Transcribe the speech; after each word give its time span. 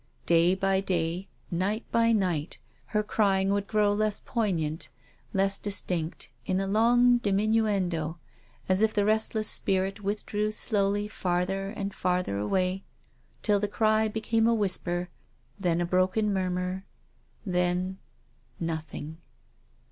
Day 0.25 0.55
by 0.55 0.81
day, 0.81 1.27
night 1.51 1.85
by 1.91 2.11
night, 2.11 2.57
her 2.87 3.03
crying 3.03 3.51
would 3.53 3.67
grow 3.67 3.93
less 3.93 4.19
poignant, 4.25 4.89
less 5.31 5.59
distinct 5.59 6.31
in 6.43 6.59
a 6.59 6.65
long 6.65 7.19
diminuendo, 7.19 8.17
as 8.67 8.81
if 8.81 8.95
the 8.95 9.05
restless 9.05 9.47
spirit 9.47 10.01
withdrew 10.01 10.49
slowly 10.49 11.07
farther 11.07 11.69
and 11.69 11.93
farther 11.93 12.39
away, 12.39 12.83
till 13.43 13.59
the 13.59 13.67
cry 13.67 14.07
be 14.07 14.21
came 14.21 14.47
a 14.47 14.55
whisper, 14.55 15.09
then 15.59 15.79
a 15.79 15.85
broken 15.85 16.33
murmur, 16.33 16.83
then— 17.45 17.99
nothing. 18.59 19.17